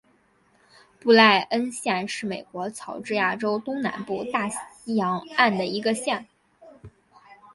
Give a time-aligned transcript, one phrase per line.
[0.99, 6.27] 布赖恩县是美国乔治亚州东南部大西洋岸的一个县。